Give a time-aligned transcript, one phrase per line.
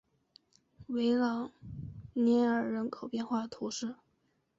[0.87, 1.51] 维朗
[2.13, 3.93] 涅尔人口变化图示